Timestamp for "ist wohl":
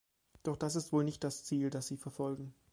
0.75-1.03